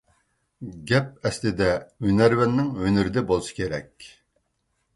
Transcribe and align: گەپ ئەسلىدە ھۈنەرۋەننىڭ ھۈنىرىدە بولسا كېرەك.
گەپ 0.91 1.27
ئەسلىدە 1.29 1.67
ھۈنەرۋەننىڭ 2.07 2.73
ھۈنىرىدە 2.81 3.25
بولسا 3.33 3.57
كېرەك. 3.61 4.11